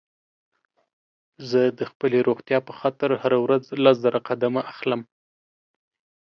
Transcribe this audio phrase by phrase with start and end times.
[1.49, 5.01] زه د خپلې روغتيا په خاطر هره ورځ لس زره قدمه اخلم